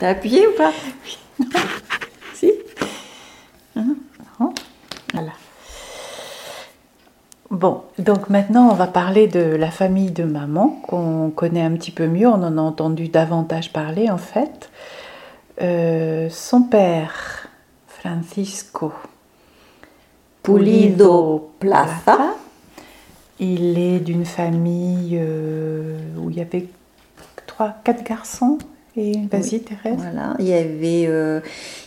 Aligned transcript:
T'as 0.00 0.10
appuyé 0.10 0.46
ou 0.46 0.52
pas 0.56 0.72
Si 2.34 2.52
Hein 3.76 3.96
Non 4.40 4.52
Voilà. 5.12 5.32
Bon, 7.50 7.82
donc 7.98 8.30
maintenant 8.30 8.68
on 8.70 8.74
va 8.74 8.88
parler 8.88 9.28
de 9.28 9.40
la 9.40 9.70
famille 9.70 10.10
de 10.10 10.24
maman 10.24 10.80
qu'on 10.88 11.30
connaît 11.30 11.62
un 11.62 11.72
petit 11.72 11.92
peu 11.92 12.08
mieux, 12.08 12.26
on 12.26 12.42
en 12.42 12.58
a 12.58 12.60
entendu 12.60 13.08
davantage 13.08 13.72
parler 13.72 14.10
en 14.10 14.18
fait. 14.18 14.70
Euh, 15.62 16.28
son 16.30 16.62
père, 16.62 17.48
Francisco 17.86 18.92
Pulido 20.42 21.52
Plaza. 21.60 22.34
il 23.38 23.78
est 23.78 24.00
d'une 24.00 24.24
famille 24.24 25.16
euh, 25.20 25.96
où 26.18 26.30
il 26.30 26.36
y 26.36 26.40
avait 26.40 26.66
trois, 27.46 27.76
quatre 27.84 28.02
garçons. 28.02 28.58
Et 28.96 29.12
vas-y 29.30 29.60
Thérèse. 29.60 29.96
Voilà, 29.98 30.34
il 30.38 30.46
y 30.48 30.52
avait, 30.54 31.06
euh, 31.08 31.40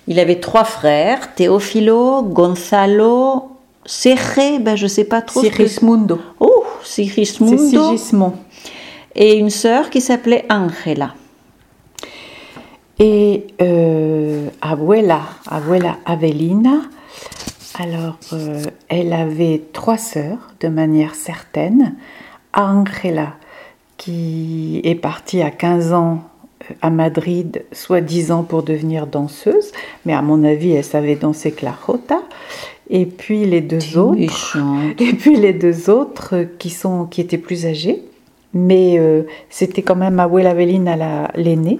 il 0.08 0.20
avait 0.20 0.40
trois 0.40 0.66
frères, 0.66 1.34
Teofilo, 1.36 2.24
Gonzalo, 2.24 3.52
Serre, 3.86 4.60
ben 4.60 4.76
je 4.76 4.88
sais 4.88 5.06
pas 5.06 5.22
trop. 5.22 5.42
que- 5.42 5.48
Sigismundo. 5.48 6.20
Oh, 6.42 6.66
Sigismundo. 6.84 7.58
Sigismond. 7.92 8.34
Et 9.16 9.36
une 9.38 9.50
sœur 9.50 9.90
qui 9.90 10.02
s'appelait 10.02 10.46
Angela. 10.50 11.14
Et 13.00 13.48
euh, 13.62 14.50
abuela, 14.62 15.22
abuela 15.48 15.98
Avelina, 16.06 16.82
alors 17.80 18.18
euh, 18.34 18.64
elle 18.90 19.14
avait 19.14 19.62
trois 19.72 19.98
sœurs 19.98 20.40
de 20.60 20.68
manière 20.68 21.14
certaine. 21.16 21.96
Angela, 22.54 23.34
qui 23.98 24.82
est 24.84 24.96
partie 24.96 25.42
à 25.44 25.52
15 25.52 25.94
ans 25.94 26.22
à 26.82 26.90
Madrid, 26.90 27.64
soi-disant 27.72 28.44
pour 28.44 28.64
devenir 28.64 29.08
danseuse, 29.08 29.72
mais 30.06 30.14
à 30.14 30.22
mon 30.22 30.44
avis, 30.44 30.72
elle 30.72 30.84
savait 30.84 31.16
danser 31.16 31.52
clarota. 31.52 32.22
Et 32.90 33.06
puis 33.06 33.46
les 33.46 33.62
deux 33.62 33.98
autres. 33.98 34.18
Méchante. 34.20 34.96
Et 35.02 35.14
puis 35.14 35.36
les 35.36 35.54
deux 35.54 35.90
autres 35.90 36.46
qui, 36.58 36.70
sont, 36.70 37.06
qui 37.06 37.20
étaient 37.22 37.38
plus 37.38 37.66
âgés, 37.66 38.02
mais 38.54 38.98
euh, 38.98 39.24
c'était 39.50 39.82
quand 39.82 39.96
même 39.98 40.20
Abuela 40.20 40.52
Avelina 40.52 40.96
la- 40.96 41.32
l'aînée. 41.36 41.80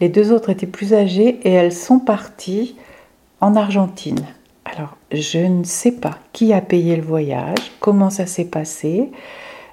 Les 0.00 0.08
deux 0.08 0.32
autres 0.32 0.48
étaient 0.50 0.66
plus 0.66 0.94
âgées 0.94 1.38
et 1.42 1.52
elles 1.52 1.72
sont 1.72 1.98
parties 1.98 2.76
en 3.40 3.56
Argentine. 3.56 4.20
Alors, 4.64 4.96
je 5.12 5.38
ne 5.38 5.64
sais 5.64 5.92
pas 5.92 6.18
qui 6.32 6.52
a 6.52 6.60
payé 6.60 6.96
le 6.96 7.02
voyage, 7.02 7.72
comment 7.80 8.10
ça 8.10 8.26
s'est 8.26 8.44
passé, 8.46 9.10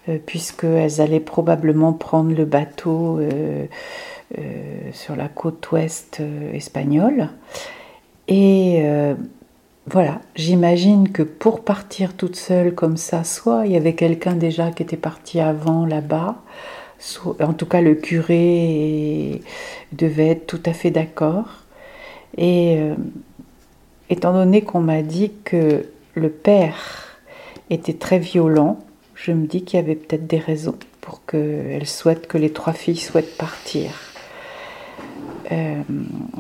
euh, 0.10 0.18
puisqu'elles 0.26 1.02
allaient 1.02 1.20
probablement 1.20 1.94
prendre 1.94 2.34
le 2.36 2.46
bateau 2.46 3.20
euh, 3.20 3.66
sur 4.96 5.16
la 5.16 5.28
côte 5.28 5.72
ouest 5.72 6.18
euh, 6.20 6.54
espagnole. 6.54 7.30
Et 8.28 8.82
euh, 8.84 9.14
voilà, 9.88 10.22
j'imagine 10.36 11.10
que 11.10 11.22
pour 11.22 11.64
partir 11.64 12.16
toute 12.16 12.36
seule 12.36 12.74
comme 12.74 12.98
ça, 12.98 13.24
soit 13.24 13.68
il 13.68 13.74
y 13.74 13.78
avait 13.78 13.94
quelqu'un 13.94 14.34
déjà 14.34 14.72
qui 14.72 14.82
était 14.82 14.98
parti 14.98 15.40
avant 15.40 15.86
là-bas, 15.86 16.38
en 17.40 17.54
tout 17.54 17.68
cas 17.68 17.82
le 17.82 17.94
curé 17.94 19.42
devait 19.92 20.30
être 20.30 20.48
tout 20.48 20.62
à 20.66 20.74
fait 20.74 20.92
d'accord. 20.92 21.46
Et 22.38 22.78
euh, 22.80 22.96
étant 24.10 24.34
donné 24.34 24.62
qu'on 24.62 24.82
m'a 24.82 25.04
dit 25.04 25.32
que 25.44 25.86
le 26.16 26.30
père 26.30 27.20
était 27.70 27.94
très 27.94 28.18
violent, 28.18 28.80
je 29.14 29.32
me 29.34 29.46
dis 29.46 29.64
qu'il 29.64 29.80
y 29.80 29.84
avait 29.84 29.96
peut-être 29.96 30.26
des 30.26 30.40
raisons 30.40 30.76
pour 31.02 31.24
qu'elle 31.26 31.86
souhaite 31.86 32.26
que 32.26 32.40
les 32.40 32.52
trois 32.52 32.74
filles 32.74 32.98
souhaitent 32.98 33.38
partir. 33.38 34.15
Euh, 35.52 35.82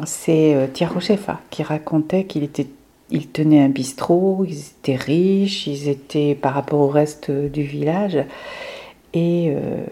c'est 0.06 0.56
euh, 0.56 0.67
Shefa 1.00 1.39
qui 1.50 1.64
racontait 1.64 2.25
qu'il 2.25 2.44
était, 2.44 2.67
il 3.09 3.28
tenait 3.28 3.61
un 3.61 3.70
bistrot, 3.70 4.45
ils 4.48 4.58
étaient 4.58 4.95
riches, 4.95 5.67
ils 5.67 5.89
étaient 5.89 6.36
par 6.36 6.54
rapport 6.54 6.80
au 6.80 6.88
reste 6.88 7.32
du 7.32 7.64
village. 7.64 8.17
Et 9.16 9.49
euh, 9.55 9.86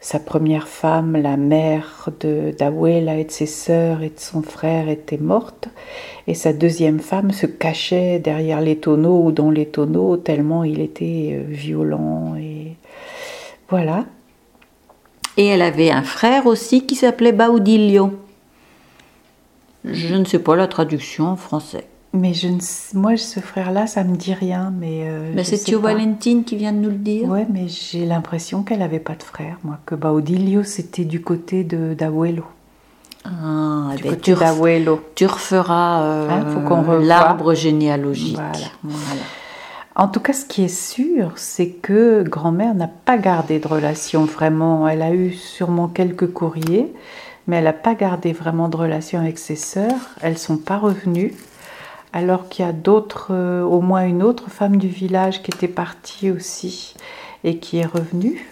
sa 0.00 0.18
première 0.18 0.66
femme, 0.66 1.14
la 1.14 1.36
mère 1.36 2.08
de 2.20 2.54
d'Abuela 2.58 3.16
et 3.16 3.24
de 3.24 3.30
ses 3.30 3.44
sœurs 3.44 4.02
et 4.02 4.08
de 4.08 4.18
son 4.18 4.40
frère, 4.40 4.88
était 4.88 5.18
morte. 5.18 5.68
Et 6.26 6.32
sa 6.32 6.54
deuxième 6.54 6.98
femme 6.98 7.30
se 7.30 7.44
cachait 7.44 8.18
derrière 8.18 8.62
les 8.62 8.76
tonneaux 8.76 9.22
ou 9.22 9.32
dans 9.32 9.50
les 9.50 9.66
tonneaux, 9.66 10.16
tellement 10.16 10.64
il 10.64 10.80
était 10.80 11.32
euh, 11.34 11.44
violent. 11.46 12.36
Et 12.36 12.76
voilà. 13.68 14.06
Et 15.36 15.44
elle 15.44 15.62
avait 15.62 15.90
un 15.90 16.02
frère 16.02 16.46
aussi 16.46 16.86
qui 16.86 16.96
s'appelait 16.96 17.32
Baudilio. 17.32 18.12
Je 19.84 20.14
ne 20.14 20.24
sais 20.24 20.38
pas 20.38 20.56
la 20.56 20.68
traduction 20.68 21.26
en 21.28 21.36
français. 21.36 21.86
Mais 22.12 22.34
je 22.34 22.48
ne 22.48 22.58
moi, 22.98 23.16
ce 23.16 23.38
frère-là, 23.38 23.86
ça 23.86 24.02
me 24.02 24.16
dit 24.16 24.34
rien. 24.34 24.72
Mais 24.76 25.04
euh, 25.08 25.42
c'est 25.44 25.58
Tio. 25.58 25.80
Valentine 25.80 26.42
qui 26.44 26.56
vient 26.56 26.72
de 26.72 26.78
nous 26.78 26.90
le 26.90 26.96
dire. 26.96 27.28
Ouais, 27.28 27.46
mais 27.52 27.68
j'ai 27.68 28.04
l'impression 28.04 28.62
qu'elle 28.62 28.82
avait 28.82 28.98
pas 28.98 29.14
de 29.14 29.22
frère, 29.22 29.58
moi. 29.62 29.78
Que 29.86 29.94
Baudilio, 29.94 30.64
c'était 30.64 31.04
du 31.04 31.22
côté 31.22 31.62
de 31.62 31.94
d'Abuelo. 31.94 32.44
Ah, 33.24 33.92
Du 33.96 34.02
ben, 34.02 34.10
côté 34.10 34.32
tu, 34.32 34.38
d'Abuelo. 34.38 35.00
tu 35.14 35.26
referas 35.26 36.02
euh, 36.02 36.28
Hein, 36.30 36.98
l'arbre 37.00 37.54
généalogique. 37.54 38.34
Voilà. 38.36 38.66
Voilà. 38.82 39.20
En 39.94 40.08
tout 40.08 40.20
cas, 40.20 40.32
ce 40.32 40.44
qui 40.46 40.64
est 40.64 40.68
sûr, 40.74 41.32
c'est 41.36 41.68
que 41.68 42.22
grand-mère 42.22 42.74
n'a 42.74 42.88
pas 42.88 43.18
gardé 43.18 43.58
de 43.58 43.68
relation 43.68 44.24
vraiment. 44.24 44.88
Elle 44.88 45.02
a 45.02 45.12
eu 45.12 45.32
sûrement 45.32 45.88
quelques 45.88 46.32
courriers, 46.32 46.92
mais 47.46 47.56
elle 47.56 47.64
n'a 47.64 47.72
pas 47.72 47.94
gardé 47.94 48.32
vraiment 48.32 48.68
de 48.68 48.76
relation 48.76 49.20
avec 49.20 49.38
ses 49.38 49.56
sœurs. 49.56 50.10
Elles 50.20 50.38
sont 50.38 50.58
pas 50.58 50.78
revenues. 50.78 51.34
Alors 52.12 52.48
qu'il 52.48 52.64
y 52.64 52.68
a 52.68 52.72
d'autres, 52.72 53.28
euh, 53.30 53.62
au 53.62 53.80
moins 53.80 54.04
une 54.04 54.22
autre 54.22 54.50
femme 54.50 54.78
du 54.78 54.88
village 54.88 55.42
qui 55.42 55.52
était 55.52 55.68
partie 55.68 56.30
aussi 56.30 56.94
et 57.44 57.58
qui 57.58 57.78
est 57.78 57.86
revenue, 57.86 58.48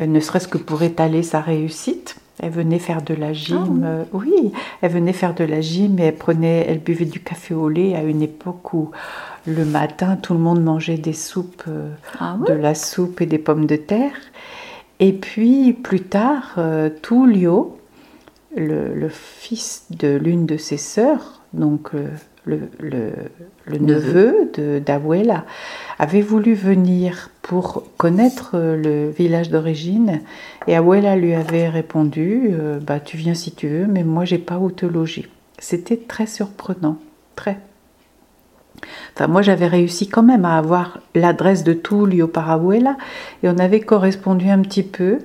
euh, 0.00 0.06
ne 0.06 0.18
serait-ce 0.18 0.48
que 0.48 0.58
pour 0.58 0.82
étaler 0.82 1.22
sa 1.22 1.40
réussite. 1.40 2.16
Elle 2.40 2.50
venait 2.50 2.80
faire 2.80 3.02
de 3.02 3.14
la 3.14 3.32
gym, 3.32 3.82
euh, 3.84 4.04
oui, 4.12 4.52
elle 4.80 4.90
venait 4.90 5.12
faire 5.12 5.34
de 5.34 5.44
la 5.44 5.60
gym 5.60 6.00
et 6.00 6.04
elle 6.04 6.16
prenait, 6.16 6.66
elle 6.68 6.80
buvait 6.80 7.04
du 7.04 7.20
café 7.20 7.54
au 7.54 7.68
lait 7.68 7.94
à 7.94 8.02
une 8.02 8.20
époque 8.20 8.74
où 8.74 8.90
le 9.46 9.64
matin 9.64 10.16
tout 10.16 10.32
le 10.32 10.40
monde 10.40 10.60
mangeait 10.62 10.96
des 10.96 11.12
soupes, 11.12 11.64
Ah 12.18 12.36
de 12.44 12.52
la 12.52 12.74
soupe 12.74 13.20
et 13.20 13.26
des 13.26 13.38
pommes 13.38 13.66
de 13.66 13.76
terre. 13.76 14.14
Et 15.02 15.12
puis 15.12 15.72
plus 15.72 16.00
tard, 16.00 16.54
euh, 16.58 16.88
Tullio, 17.02 17.76
le, 18.56 18.94
le 18.94 19.08
fils 19.08 19.84
de 19.90 20.16
l'une 20.16 20.46
de 20.46 20.56
ses 20.56 20.76
sœurs, 20.76 21.40
donc 21.52 21.90
euh, 21.94 22.08
le, 22.44 22.60
le- 22.80 23.12
le 23.66 23.78
neveu 23.78 24.50
de 24.54 24.80
d'Abuela, 24.80 25.44
avait 25.98 26.20
voulu 26.22 26.54
venir 26.54 27.30
pour 27.42 27.84
connaître 27.96 28.52
euh, 28.54 28.76
le 28.76 29.10
village 29.10 29.50
d'origine. 29.50 30.20
Et 30.66 30.74
Abuela 30.76 31.14
lui 31.16 31.34
avait 31.34 31.68
répondu 31.68 32.48
euh, 32.52 32.80
bah, 32.80 32.98
Tu 33.00 33.16
viens 33.16 33.34
si 33.34 33.52
tu 33.52 33.68
veux, 33.68 33.86
mais 33.86 34.02
moi 34.02 34.24
j'ai 34.24 34.38
pas 34.38 34.58
où 34.58 34.70
te 34.70 34.84
loger. 34.86 35.28
C'était 35.58 35.96
très 35.96 36.26
surprenant, 36.26 36.98
très. 37.36 37.58
Enfin, 39.14 39.28
moi, 39.28 39.42
j'avais 39.42 39.68
réussi 39.68 40.08
quand 40.08 40.22
même 40.22 40.44
à 40.44 40.58
avoir 40.58 40.98
l'adresse 41.14 41.62
de 41.62 41.72
Tullio 41.72 42.26
par 42.26 42.50
Abuela 42.50 42.96
et 43.42 43.48
on 43.48 43.58
avait 43.58 43.80
correspondu 43.80 44.48
un 44.48 44.60
petit 44.60 44.82
peu. 44.82 45.18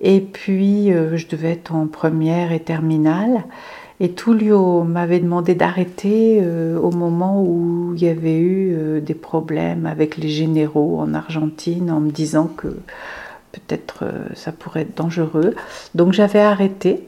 Et 0.00 0.20
puis, 0.20 0.92
euh, 0.92 1.16
je 1.16 1.26
devais 1.26 1.52
être 1.52 1.74
en 1.74 1.86
première 1.86 2.52
et 2.52 2.60
terminale. 2.60 3.44
Et 4.00 4.12
Tullio 4.12 4.82
m'avait 4.82 5.20
demandé 5.20 5.54
d'arrêter 5.54 6.40
euh, 6.42 6.78
au 6.78 6.90
moment 6.90 7.42
où 7.42 7.92
il 7.94 8.02
y 8.02 8.08
avait 8.08 8.38
eu 8.38 8.72
euh, 8.74 9.00
des 9.00 9.14
problèmes 9.14 9.84
avec 9.84 10.16
les 10.16 10.30
généraux 10.30 10.98
en 11.00 11.12
Argentine 11.12 11.90
en 11.90 12.00
me 12.00 12.10
disant 12.10 12.46
que 12.46 12.68
peut-être 13.52 14.04
ça 14.34 14.52
pourrait 14.52 14.82
être 14.82 14.96
dangereux. 14.96 15.54
Donc 15.94 16.12
j'avais 16.12 16.40
arrêté. 16.40 17.06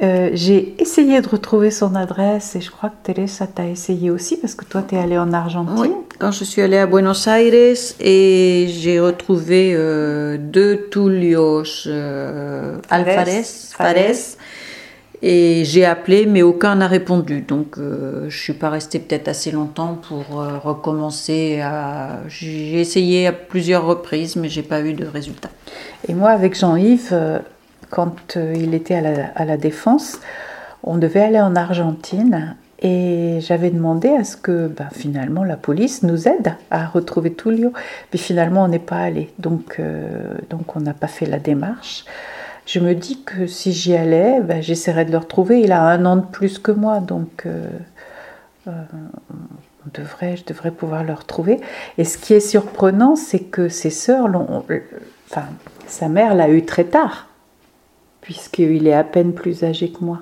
J'ai 0.00 0.74
essayé 0.82 1.20
de 1.20 1.28
retrouver 1.28 1.70
son 1.70 1.94
adresse 1.94 2.56
et 2.56 2.60
je 2.60 2.70
crois 2.70 2.90
que 2.90 2.96
Teresa 3.04 3.46
t'a 3.46 3.66
essayé 3.66 4.10
aussi 4.10 4.36
parce 4.36 4.54
que 4.54 4.64
toi 4.64 4.82
tu 4.82 4.96
es 4.96 4.98
allée 4.98 5.18
en 5.18 5.32
Argentine. 5.32 5.92
Quand 6.18 6.30
je 6.30 6.44
suis 6.44 6.62
allée 6.62 6.78
à 6.78 6.86
Buenos 6.86 7.26
Aires 7.26 7.76
et 8.00 8.66
j'ai 8.68 9.00
retrouvé 9.00 9.72
euh, 9.74 10.36
deux 10.38 10.88
Tullios 10.90 11.86
euh, 11.86 12.78
Alvarez, 12.90 13.42
Fares. 13.42 14.36
Et 15.22 15.64
j'ai 15.64 15.86
appelé 15.86 16.26
mais 16.26 16.42
aucun 16.42 16.76
n'a 16.76 16.86
répondu. 16.86 17.40
Donc 17.40 17.78
euh, 17.78 18.26
je 18.28 18.38
suis 18.38 18.52
pas 18.52 18.70
restée 18.70 18.98
peut-être 18.98 19.28
assez 19.28 19.50
longtemps 19.50 19.98
pour 20.08 20.40
euh, 20.40 20.58
recommencer. 20.58 21.60
À... 21.62 22.20
J'ai 22.28 22.80
essayé 22.80 23.26
à 23.26 23.32
plusieurs 23.32 23.86
reprises 23.86 24.36
mais 24.36 24.48
j'ai 24.48 24.62
pas 24.62 24.80
eu 24.82 24.92
de 24.92 25.06
résultat. 25.06 25.50
Et 26.08 26.14
moi, 26.14 26.30
avec 26.30 26.58
Jean-Yves, 26.58 27.10
euh, 27.12 27.38
quand 27.90 28.36
il 28.36 28.74
était 28.74 28.96
à 28.96 29.00
la, 29.00 29.26
à 29.34 29.44
la 29.44 29.56
Défense, 29.56 30.18
on 30.82 30.98
devait 30.98 31.22
aller 31.22 31.40
en 31.40 31.56
Argentine 31.56 32.56
et 32.84 33.38
j'avais 33.40 33.70
demandé 33.70 34.10
à 34.10 34.24
ce 34.24 34.36
que 34.36 34.68
bah, 34.68 34.90
finalement 34.92 35.42
la 35.42 35.56
police 35.56 36.02
nous 36.02 36.28
aide 36.28 36.54
à 36.70 36.84
retrouver 36.84 37.32
Tullio. 37.32 37.72
Puis 38.10 38.18
finalement, 38.18 38.64
on 38.64 38.68
n'est 38.68 38.78
pas 38.78 38.98
allé. 38.98 39.32
Donc, 39.38 39.76
euh, 39.80 40.34
donc 40.50 40.76
on 40.76 40.80
n'a 40.80 40.92
pas 40.92 41.06
fait 41.06 41.24
la 41.24 41.38
démarche. 41.38 42.04
je 42.66 42.80
me 42.80 42.94
dis 42.94 43.22
que 43.22 43.46
si 43.46 43.72
j'y 43.72 43.96
allais, 43.96 44.42
ben, 44.42 44.62
j'essaierais 44.62 45.06
de 45.06 45.12
le 45.12 45.16
retrouver. 45.16 45.60
Il 45.60 45.72
a 45.72 45.82
un 45.82 46.04
an 46.04 46.16
de 46.16 46.26
plus 46.26 46.58
que 46.58 46.72
moi, 46.72 47.00
donc 47.00 47.44
euh, 47.46 47.68
euh, 48.68 48.72
on 49.86 49.98
devrait, 49.98 50.36
je 50.36 50.44
devrais 50.44 50.70
pouvoir 50.70 51.04
le 51.04 51.14
retrouver. 51.14 51.62
Et 51.96 52.04
ce 52.04 52.18
qui 52.18 52.34
est 52.34 52.40
surprenant, 52.40 53.16
c'est 53.16 53.40
que 53.40 53.70
ses 53.70 53.88
sœurs 53.88 54.28
l'ont. 54.28 54.62
Enfin, 55.30 55.46
sa 55.86 56.10
mère 56.10 56.34
l'a 56.34 56.50
eu 56.50 56.66
très 56.66 56.84
tard, 56.84 57.28
puisqu'il 58.20 58.86
est 58.86 58.92
à 58.92 59.04
peine 59.04 59.32
plus 59.32 59.64
âgé 59.64 59.90
que 59.90 60.04
moi. 60.04 60.20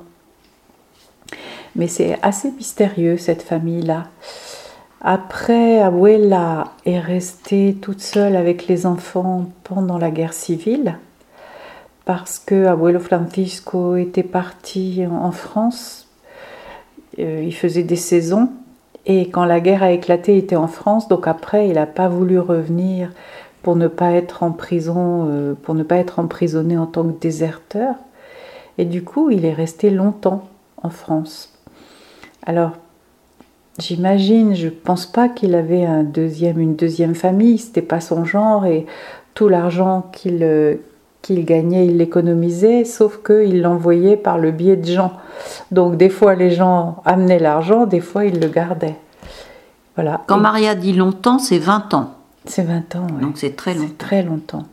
Mais 1.77 1.87
c'est 1.87 2.19
assez 2.23 2.51
mystérieux, 2.51 3.17
cette 3.17 3.43
famille-là. 3.43 4.09
Après, 5.01 5.81
Abuela 5.81 6.73
est 6.87 7.01
restée 7.01 7.77
toute 7.81 8.01
seule 8.01 8.37
avec 8.37 8.69
les 8.69 8.87
enfants 8.87 9.47
pendant 9.65 9.99
la 9.99 10.11
guerre 10.11 10.35
civile 10.35 10.97
parce 12.05 12.39
que 12.39 12.67
Abuelo 12.67 13.01
Francisco 13.01 13.97
était 13.97 14.23
parti 14.23 15.05
en 15.09 15.33
France. 15.33 16.09
Euh, 17.19 17.43
il 17.45 17.55
faisait 17.55 17.83
des 17.83 17.97
saisons 17.97 18.51
et 19.07 19.31
quand 19.31 19.45
la 19.45 19.61
guerre 19.61 19.83
a 19.83 19.93
éclaté, 19.93 20.35
il 20.35 20.39
était 20.39 20.57
en 20.57 20.69
France. 20.69 21.09
Donc 21.09 21.27
après, 21.27 21.69
il 21.69 21.75
n'a 21.75 21.87
pas 21.87 22.09
voulu 22.09 22.39
revenir 22.39 23.11
pour 23.63 23.77
ne 23.77 23.89
pas 23.89 24.13
être 24.13 24.43
en 24.43 24.53
prison, 24.53 25.29
euh, 25.29 25.55
pour 25.55 25.75
ne 25.75 25.83
pas 25.83 25.97
être 25.97 26.19
emprisonné 26.19 26.77
en 26.77 26.87
tant 26.87 27.05
que 27.05 27.19
déserteur. 27.21 27.95
Et 28.79 28.85
du 28.85 29.05
coup, 29.05 29.31
il 29.31 29.45
est 29.45 29.53
resté 29.53 29.91
longtemps 29.91 30.49
en 30.83 30.91
France. 30.91 31.52
Alors, 32.47 32.73
j'imagine, 33.79 34.55
je 34.55 34.67
ne 34.67 34.71
pense 34.71 35.07
pas 35.07 35.29
qu'il 35.29 35.55
avait 35.55 35.85
un 35.85 36.03
deuxième, 36.03 36.59
une 36.59 36.77
deuxième 36.77 37.15
famille. 37.15 37.59
C'était 37.59 37.83
pas 37.83 38.01
son 38.01 38.25
genre 38.25 38.67
et 38.67 38.87
tout 39.35 39.49
l'argent 39.49 40.11
qu'il 40.13 40.43
euh, 40.43 40.77
qu'il 41.23 41.45
gagnait, 41.45 41.87
il 41.87 41.99
l'économisait, 41.99 42.85
sauf 42.85 43.23
qu'il 43.25 43.63
l'envoyait 43.63 44.17
par 44.17 44.39
le 44.39 44.51
biais 44.51 44.77
de 44.77 44.87
gens. 44.87 45.13
Donc 45.71 45.97
des 45.97 46.11
fois 46.11 46.35
les 46.35 46.51
gens 46.51 47.01
amenaient 47.05 47.39
l'argent, 47.39 47.87
des 47.87 48.01
fois 48.01 48.25
ils 48.25 48.41
le 48.41 48.49
gardaient. 48.49 48.97
Voilà. 49.95 50.23
Quand 50.27 50.39
Maria 50.39 50.75
dit 50.75 50.93
longtemps, 50.93 51.39
c'est 51.39 51.59
20 51.59 51.95
ans. 51.95 52.15
C'est 52.45 52.65
20 52.65 52.97
ans, 52.97 53.07
oui. 53.15 53.21
Donc 53.21 53.39
c'est 53.39 53.55
très 53.55 53.75
longtemps. 53.75 53.95
Très 53.99 54.23
longtemps. 54.23 54.65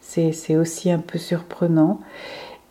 C'est 0.00 0.56
aussi 0.56 0.90
un 0.90 0.98
peu 0.98 1.18
surprenant. 1.18 2.00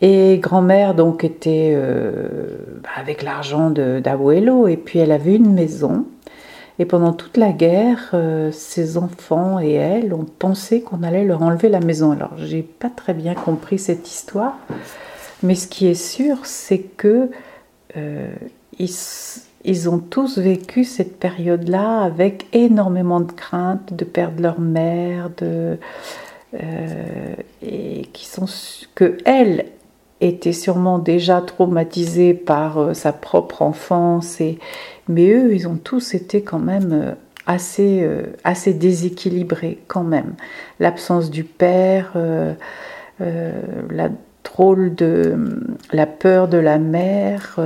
Et 0.01 0.37
grand-mère 0.37 0.95
donc 0.95 1.23
était 1.23 1.73
euh, 1.75 2.57
bah, 2.83 2.89
avec 2.95 3.21
l'argent 3.21 3.69
d'Abuelo 3.69 4.67
et 4.67 4.77
puis 4.77 4.99
elle 4.99 5.11
avait 5.11 5.35
une 5.35 5.53
maison 5.53 6.05
et 6.81 6.85
pendant 6.85 7.11
toute 7.11 7.35
la 7.35 7.51
guerre, 7.51 8.11
euh, 8.13 8.51
ses 8.53 8.97
enfants 8.97 9.59
et 9.59 9.73
elle 9.73 10.13
ont 10.13 10.25
pensé 10.25 10.81
qu'on 10.81 11.03
allait 11.03 11.25
leur 11.25 11.41
enlever 11.41 11.67
la 11.67 11.81
maison. 11.81 12.11
Alors, 12.11 12.37
j'ai 12.37 12.61
pas 12.63 12.89
très 12.89 13.13
bien 13.13 13.35
compris 13.35 13.77
cette 13.77 14.07
histoire, 14.07 14.57
mais 15.43 15.55
ce 15.55 15.67
qui 15.67 15.87
est 15.87 15.93
sûr, 15.93 16.45
c'est 16.45 16.79
que 16.79 17.29
euh, 17.97 18.33
ils, 18.77 19.89
ont 19.89 19.99
tous 19.99 20.37
vécu 20.37 20.85
cette 20.85 21.19
période-là 21.19 21.99
avec 22.01 22.47
énormément 22.53 23.19
de 23.19 23.33
crainte 23.33 23.93
de 23.93 24.05
perdre 24.05 24.41
leur 24.41 24.61
mère, 24.61 25.31
de, 25.37 25.77
et 27.61 28.03
qui 28.13 28.25
sont 28.25 28.45
que 28.95 29.17
elle 29.25 29.65
était 30.21 30.53
sûrement 30.53 30.99
déjà 30.99 31.41
traumatisée 31.41 32.33
par 32.33 32.95
sa 32.95 33.13
propre 33.13 33.61
enfance 33.61 34.41
et, 34.41 34.59
mais 35.09 35.31
eux, 35.31 35.53
ils 35.53 35.67
ont 35.67 35.75
tous 35.75 36.13
été 36.13 36.43
quand 36.43 36.59
même 36.59 36.93
euh, 36.93 37.11
assez, 37.47 38.01
euh, 38.03 38.27
assez 38.43 38.73
déséquilibrés 38.73 39.79
quand 39.87 40.03
même. 40.03 40.35
L'absence 40.79 41.31
du 41.31 41.43
père, 41.43 42.13
euh, 42.15 42.53
la 43.19 44.09
drôle 44.51 44.95
de 44.95 45.35
la 45.91 46.05
peur 46.05 46.47
de 46.47 46.57
la 46.57 46.77
mère, 46.79 47.57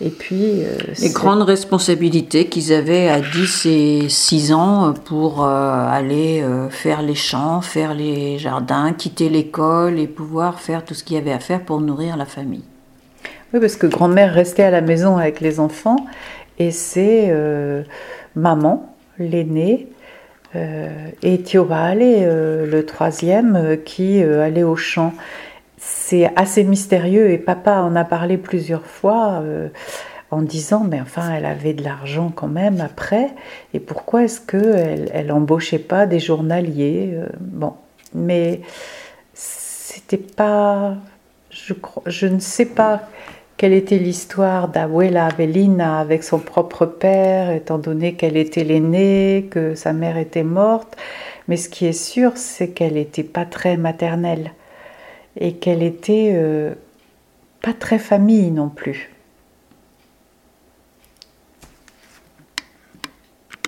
et 0.00 0.10
puis 0.10 0.62
les 1.00 1.10
grandes 1.10 1.42
responsabilités 1.42 2.46
qu'ils 2.46 2.72
avaient 2.72 3.08
à 3.08 3.20
10 3.20 3.66
et 3.66 4.08
6 4.08 4.52
ans 4.52 4.94
pour 5.04 5.44
aller 5.44 6.44
faire 6.70 7.02
les 7.02 7.14
champs, 7.14 7.60
faire 7.60 7.94
les 7.94 8.38
jardins, 8.38 8.92
quitter 8.92 9.28
l'école 9.28 9.98
et 9.98 10.06
pouvoir 10.06 10.60
faire 10.60 10.84
tout 10.84 10.94
ce 10.94 11.04
qu'il 11.04 11.16
y 11.16 11.20
avait 11.20 11.32
à 11.32 11.40
faire 11.40 11.62
pour 11.62 11.80
nourrir 11.80 12.16
la 12.16 12.26
famille. 12.26 12.64
Oui, 13.54 13.60
parce 13.60 13.76
que 13.76 13.86
grand-mère 13.86 14.32
restait 14.32 14.62
à 14.62 14.70
la 14.70 14.80
maison 14.80 15.18
avec 15.18 15.40
les 15.40 15.60
enfants 15.60 16.06
et 16.58 16.70
c'est 16.70 17.26
euh, 17.28 17.82
maman, 18.34 18.94
l'aînée, 19.18 19.88
euh, 20.54 21.08
et 21.22 21.42
Thiobal, 21.42 21.98
euh, 22.02 22.70
le 22.70 22.86
troisième, 22.86 23.78
qui 23.84 24.22
allait 24.22 24.62
au 24.62 24.76
champ. 24.76 25.12
C'est 25.84 26.30
assez 26.36 26.62
mystérieux 26.64 27.30
et 27.30 27.38
papa 27.38 27.80
en 27.80 27.96
a 27.96 28.04
parlé 28.04 28.36
plusieurs 28.36 28.86
fois 28.86 29.42
en 30.30 30.42
disant 30.42 30.84
mais 30.88 31.00
enfin 31.00 31.34
elle 31.34 31.44
avait 31.44 31.74
de 31.74 31.82
l'argent 31.82 32.32
quand 32.34 32.46
même 32.46 32.80
après 32.80 33.30
et 33.74 33.80
pourquoi 33.80 34.22
est-ce 34.22 34.40
qu'elle 34.40 35.10
elle 35.12 35.32
embauchait 35.32 35.80
pas 35.80 36.06
des 36.06 36.20
journaliers 36.20 37.18
bon 37.40 37.74
mais 38.14 38.60
c'était 39.34 40.18
pas 40.18 40.94
je, 41.50 41.74
je 42.06 42.28
ne 42.28 42.38
sais 42.38 42.66
pas 42.66 43.02
quelle 43.62 43.74
était 43.74 43.98
l'histoire 43.98 44.66
d'Abuela 44.66 45.26
Avelina 45.26 46.00
avec 46.00 46.24
son 46.24 46.40
propre 46.40 46.84
père, 46.84 47.52
étant 47.52 47.78
donné 47.78 48.14
qu'elle 48.14 48.36
était 48.36 48.64
l'aînée, 48.64 49.46
que 49.52 49.76
sa 49.76 49.92
mère 49.92 50.16
était 50.16 50.42
morte. 50.42 50.96
Mais 51.46 51.56
ce 51.56 51.68
qui 51.68 51.86
est 51.86 51.92
sûr, 51.92 52.32
c'est 52.34 52.70
qu'elle 52.70 52.94
n'était 52.94 53.22
pas 53.22 53.44
très 53.44 53.76
maternelle 53.76 54.50
et 55.36 55.54
qu'elle 55.54 55.82
était 55.82 56.32
euh, 56.34 56.74
pas 57.62 57.72
très 57.72 57.98
famille 57.98 58.50
non 58.50 58.68
plus. 58.68 59.10